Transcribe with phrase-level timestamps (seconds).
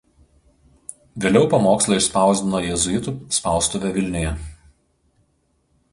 [1.25, 4.35] Vėliau pamokslą išspausdino jėzuitų spaustuvė Vilniuje.